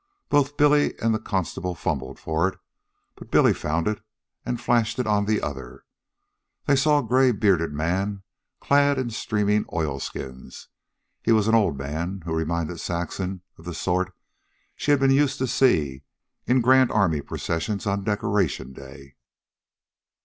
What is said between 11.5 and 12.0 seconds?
old